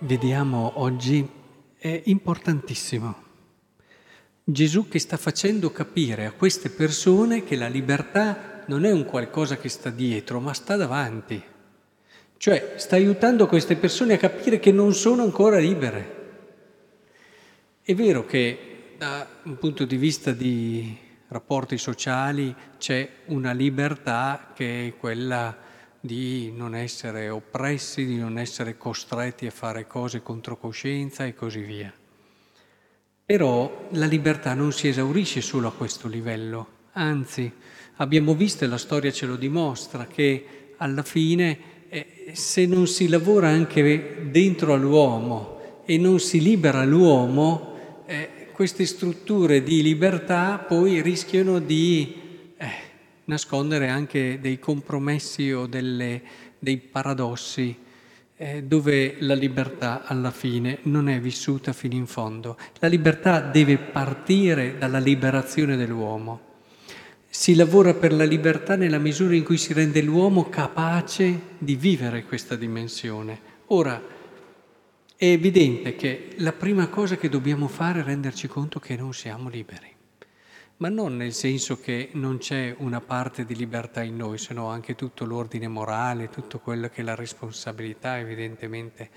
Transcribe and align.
vediamo 0.00 0.72
oggi 0.80 1.28
è 1.78 2.02
importantissimo. 2.06 3.24
Gesù 4.42 4.88
che 4.88 4.98
sta 4.98 5.16
facendo 5.16 5.70
capire 5.70 6.26
a 6.26 6.32
queste 6.32 6.70
persone 6.70 7.44
che 7.44 7.54
la 7.54 7.68
libertà 7.68 8.64
non 8.66 8.84
è 8.84 8.90
un 8.90 9.04
qualcosa 9.04 9.58
che 9.58 9.68
sta 9.68 9.90
dietro, 9.90 10.40
ma 10.40 10.52
sta 10.52 10.74
davanti. 10.74 11.40
Cioè 12.36 12.74
sta 12.76 12.96
aiutando 12.96 13.46
queste 13.46 13.76
persone 13.76 14.14
a 14.14 14.18
capire 14.18 14.58
che 14.58 14.72
non 14.72 14.92
sono 14.92 15.22
ancora 15.22 15.58
libere. 15.58 16.14
È 17.82 17.94
vero 17.94 18.24
che 18.26 18.94
da 18.98 19.26
un 19.44 19.56
punto 19.56 19.84
di 19.84 19.96
vista 19.96 20.32
di 20.32 20.96
rapporti 21.28 21.78
sociali 21.78 22.54
c'è 22.78 23.08
una 23.26 23.52
libertà 23.52 24.52
che 24.54 24.88
è 24.88 24.96
quella 24.96 25.65
di 26.06 26.52
non 26.54 26.74
essere 26.74 27.28
oppressi, 27.28 28.06
di 28.06 28.16
non 28.16 28.38
essere 28.38 28.78
costretti 28.78 29.46
a 29.46 29.50
fare 29.50 29.86
cose 29.86 30.22
contro 30.22 30.56
coscienza 30.56 31.26
e 31.26 31.34
così 31.34 31.60
via. 31.60 31.92
Però 33.24 33.88
la 33.90 34.06
libertà 34.06 34.54
non 34.54 34.72
si 34.72 34.88
esaurisce 34.88 35.40
solo 35.40 35.68
a 35.68 35.72
questo 35.72 36.08
livello, 36.08 36.68
anzi 36.92 37.52
abbiamo 37.96 38.34
visto 38.34 38.64
e 38.64 38.68
la 38.68 38.78
storia 38.78 39.10
ce 39.10 39.26
lo 39.26 39.36
dimostra 39.36 40.06
che 40.06 40.74
alla 40.76 41.02
fine 41.02 41.58
eh, 41.88 42.30
se 42.32 42.66
non 42.66 42.86
si 42.86 43.08
lavora 43.08 43.48
anche 43.48 44.28
dentro 44.30 44.74
all'uomo 44.74 45.82
e 45.84 45.98
non 45.98 46.20
si 46.20 46.40
libera 46.40 46.84
l'uomo, 46.84 48.02
eh, 48.06 48.48
queste 48.52 48.86
strutture 48.86 49.62
di 49.62 49.82
libertà 49.82 50.58
poi 50.58 51.02
rischiano 51.02 51.58
di 51.58 52.24
nascondere 53.26 53.88
anche 53.88 54.38
dei 54.40 54.58
compromessi 54.58 55.52
o 55.52 55.66
delle, 55.66 56.22
dei 56.58 56.78
paradossi 56.78 57.84
eh, 58.36 58.62
dove 58.64 59.16
la 59.20 59.34
libertà 59.34 60.04
alla 60.04 60.30
fine 60.30 60.78
non 60.82 61.08
è 61.08 61.18
vissuta 61.20 61.72
fino 61.72 61.94
in 61.94 62.06
fondo. 62.06 62.56
La 62.80 62.88
libertà 62.88 63.40
deve 63.40 63.78
partire 63.78 64.76
dalla 64.78 64.98
liberazione 64.98 65.76
dell'uomo. 65.76 66.40
Si 67.28 67.54
lavora 67.54 67.94
per 67.94 68.12
la 68.12 68.24
libertà 68.24 68.76
nella 68.76 68.98
misura 68.98 69.34
in 69.34 69.44
cui 69.44 69.58
si 69.58 69.72
rende 69.72 70.00
l'uomo 70.00 70.48
capace 70.48 71.40
di 71.58 71.76
vivere 71.76 72.24
questa 72.24 72.56
dimensione. 72.56 73.54
Ora, 73.66 74.14
è 75.16 75.24
evidente 75.24 75.96
che 75.96 76.30
la 76.36 76.52
prima 76.52 76.88
cosa 76.88 77.16
che 77.16 77.28
dobbiamo 77.28 77.68
fare 77.68 78.00
è 78.00 78.04
renderci 78.04 78.48
conto 78.48 78.78
che 78.78 78.96
non 78.96 79.12
siamo 79.12 79.48
liberi 79.48 79.95
ma 80.78 80.90
non 80.90 81.16
nel 81.16 81.32
senso 81.32 81.80
che 81.80 82.10
non 82.12 82.36
c'è 82.36 82.74
una 82.78 83.00
parte 83.00 83.46
di 83.46 83.56
libertà 83.56 84.02
in 84.02 84.16
noi, 84.16 84.36
se 84.36 84.52
no 84.52 84.66
anche 84.66 84.94
tutto 84.94 85.24
l'ordine 85.24 85.68
morale, 85.68 86.28
tutto 86.28 86.58
quello 86.58 86.88
che 86.88 87.00
è 87.00 87.04
la 87.04 87.14
responsabilità, 87.14 88.18
evidentemente. 88.18 89.08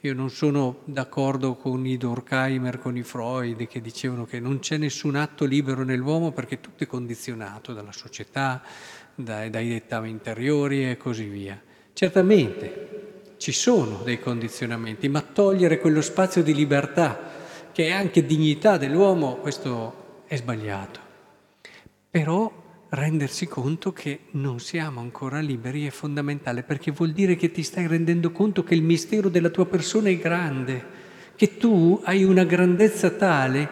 Io 0.00 0.14
non 0.14 0.30
sono 0.30 0.82
d'accordo 0.84 1.56
con 1.56 1.84
i 1.86 1.96
Durkheim, 1.96 2.78
con 2.78 2.96
i 2.96 3.02
Freud, 3.02 3.66
che 3.66 3.80
dicevano 3.80 4.26
che 4.26 4.38
non 4.38 4.60
c'è 4.60 4.76
nessun 4.76 5.16
atto 5.16 5.44
libero 5.44 5.82
nell'uomo 5.82 6.30
perché 6.30 6.60
tutto 6.60 6.84
è 6.84 6.86
condizionato 6.86 7.72
dalla 7.72 7.92
società, 7.92 8.62
dai, 9.16 9.50
dai 9.50 9.68
dettami 9.68 10.10
interiori 10.10 10.88
e 10.88 10.96
così 10.96 11.24
via. 11.24 11.60
Certamente 11.92 13.32
ci 13.38 13.50
sono 13.50 14.02
dei 14.04 14.20
condizionamenti, 14.20 15.08
ma 15.08 15.20
togliere 15.20 15.80
quello 15.80 16.00
spazio 16.00 16.44
di 16.44 16.54
libertà, 16.54 17.18
che 17.72 17.86
è 17.88 17.90
anche 17.90 18.24
dignità 18.24 18.76
dell'uomo, 18.76 19.38
questo 19.38 20.22
è 20.28 20.36
sbagliato. 20.36 21.07
Però 22.10 22.86
rendersi 22.90 23.46
conto 23.46 23.92
che 23.92 24.20
non 24.32 24.60
siamo 24.60 25.00
ancora 25.00 25.40
liberi 25.40 25.86
è 25.86 25.90
fondamentale 25.90 26.62
perché 26.62 26.90
vuol 26.90 27.12
dire 27.12 27.36
che 27.36 27.50
ti 27.50 27.62
stai 27.62 27.86
rendendo 27.86 28.32
conto 28.32 28.64
che 28.64 28.74
il 28.74 28.82
mistero 28.82 29.28
della 29.28 29.50
tua 29.50 29.66
persona 29.66 30.08
è 30.08 30.16
grande, 30.16 31.06
che 31.36 31.58
tu 31.58 32.00
hai 32.04 32.24
una 32.24 32.44
grandezza 32.44 33.10
tale 33.10 33.68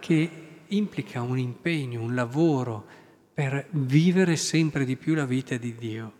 che 0.00 0.30
implica 0.66 1.22
un 1.22 1.38
impegno, 1.38 2.02
un 2.02 2.14
lavoro 2.14 2.84
per 3.32 3.68
vivere 3.70 4.36
sempre 4.36 4.84
di 4.84 4.96
più 4.96 5.14
la 5.14 5.26
vita 5.26 5.56
di 5.56 5.74
Dio. 5.74 6.12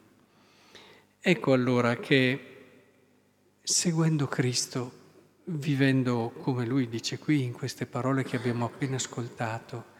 Ecco 1.20 1.52
allora 1.52 1.96
che 1.96 2.40
seguendo 3.62 4.28
Cristo, 4.28 4.92
vivendo 5.46 6.32
come 6.40 6.64
lui 6.64 6.88
dice 6.88 7.18
qui 7.18 7.42
in 7.42 7.52
queste 7.52 7.86
parole 7.86 8.22
che 8.22 8.36
abbiamo 8.36 8.66
appena 8.66 8.96
ascoltato, 8.96 9.94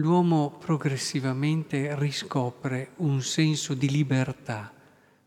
l'uomo 0.00 0.56
progressivamente 0.58 1.94
riscopre 1.98 2.92
un 2.96 3.20
senso 3.20 3.74
di 3.74 3.90
libertà 3.90 4.72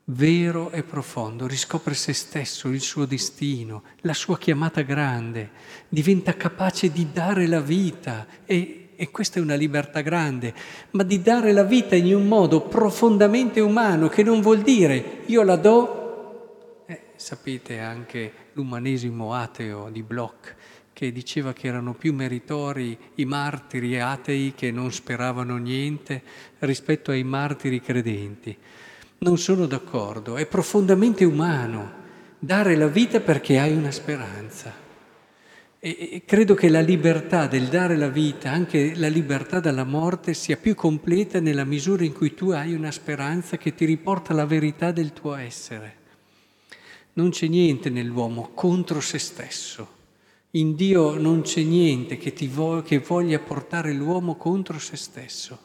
vero 0.06 0.72
e 0.72 0.84
profondo, 0.84 1.48
riscopre 1.48 1.94
se 1.94 2.12
stesso, 2.12 2.68
il 2.70 2.82
suo 2.82 3.06
destino, 3.06 3.84
la 4.02 4.14
sua 4.14 4.38
chiamata 4.38 4.82
grande, 4.82 5.52
diventa 5.88 6.36
capace 6.36 6.92
di 6.92 7.12
dare 7.14 7.48
la 7.48 7.62
vita 7.62 8.26
e, 8.46 8.90
e 8.96 9.12
questa 9.12 9.40
è 9.40 9.42
una 9.42 9.56
libertà 9.56 10.02
grande, 10.02 10.54
ma 10.92 11.04
di 11.04 11.22
dare 11.22 11.54
la 11.54 11.64
vita 11.64 11.96
in 11.96 12.14
un 12.14 12.28
modo 12.28 12.62
profondamente 12.62 13.62
umano 13.62 14.10
che 14.10 14.24
non 14.24 14.42
vuol 14.42 14.62
dire 14.62 15.22
io 15.28 15.44
la 15.44 15.56
do, 15.56 16.84
eh, 16.88 17.12
sapete 17.16 17.80
anche 17.80 18.34
l'umanesimo 18.54 19.34
ateo 19.34 19.90
di 19.90 20.04
Bloch, 20.04 20.56
che 21.03 21.12
diceva 21.12 21.52
che 21.52 21.68
erano 21.68 21.94
più 21.94 22.14
meritori 22.14 22.97
i 23.16 23.25
martiri 23.25 24.00
atei 24.00 24.53
che 24.56 24.72
non 24.72 24.90
speravano 24.90 25.58
niente 25.58 26.22
rispetto 26.59 27.12
ai 27.12 27.25
martiri 27.25 27.81
credenti. 27.81 28.56
Non 29.18 29.38
sono 29.38 29.66
d'accordo, 29.66 30.38
è 30.38 30.46
profondamente 30.46 31.25
umano 31.25 31.92
dare 32.40 32.78
la 32.78 32.88
vita 32.88 33.19
perché 33.19 33.59
hai 33.59 33.75
una 33.75 33.92
speranza. 33.92 34.74
E, 35.78 36.24
credo 36.25 36.53
che 36.53 36.69
la 36.69 36.80
libertà 36.80 37.47
del 37.47 37.68
dare 37.68 37.97
la 37.97 38.08
vita, 38.08 38.52
anche 38.52 38.96
la 38.96 39.09
libertà 39.09 39.59
dalla 39.59 39.84
morte, 39.84 40.34
sia 40.34 40.56
più 40.56 40.74
completa 40.74 41.42
nella 41.42 41.66
misura 41.66 42.06
in 42.06 42.13
cui 42.13 42.34
tu 42.34 42.52
hai 42.52 42.74
una 42.74 42.92
speranza 42.92 43.58
che 43.58 43.75
ti 43.75 43.84
riporta 43.84 44.31
alla 44.31 44.46
verità 44.46 44.94
del 44.94 45.12
tuo 45.12 45.36
essere. 45.36 45.96
Non 47.16 47.31
c'è 47.31 47.47
niente 47.47 47.90
nell'uomo 47.90 48.52
contro 48.53 49.02
se 49.02 49.19
stesso 49.19 50.02
in 50.56 50.75
Dio 50.75 51.18
non 51.18 51.41
c'è 51.41 51.64
niente 51.64 52.18
che, 52.18 52.34
vo- 52.47 52.84
che 52.84 53.00
voglia 53.00 53.40
portare 53.40 53.91
l'uomo 53.91 54.36
contro 54.36 54.78
se 54.78 54.96
stesso. 54.96 55.59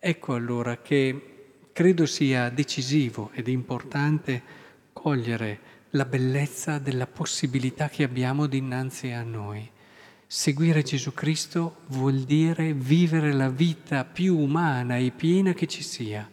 Ecco 0.00 0.34
allora 0.34 0.78
che 0.78 1.60
credo 1.72 2.04
sia 2.04 2.48
decisivo 2.50 3.30
ed 3.32 3.46
importante 3.46 4.42
cogliere 4.92 5.60
la 5.90 6.04
bellezza 6.04 6.78
della 6.78 7.06
possibilità 7.06 7.88
che 7.88 8.02
abbiamo 8.02 8.46
dinanzi 8.46 9.10
a 9.12 9.22
noi. 9.22 9.70
Seguire 10.26 10.82
Gesù 10.82 11.14
Cristo 11.14 11.82
vuol 11.86 12.22
dire 12.22 12.72
vivere 12.72 13.32
la 13.32 13.48
vita 13.48 14.04
più 14.04 14.36
umana 14.36 14.96
e 14.96 15.12
piena 15.12 15.52
che 15.52 15.68
ci 15.68 15.84
sia, 15.84 16.28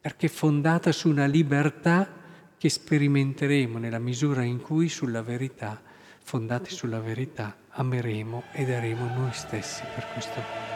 perché 0.00 0.28
fondata 0.28 0.92
su 0.92 1.08
una 1.08 1.26
libertà 1.26 2.08
che 2.56 2.68
sperimenteremo 2.68 3.78
nella 3.78 3.98
misura 3.98 4.44
in 4.44 4.60
cui 4.60 4.88
sulla 4.88 5.22
verità 5.22 5.82
fondati 6.24 6.70
sulla 6.70 7.00
verità, 7.00 7.54
ameremo 7.68 8.44
e 8.52 8.64
daremo 8.64 9.06
noi 9.14 9.32
stessi 9.32 9.82
per 9.94 10.06
questo 10.12 10.73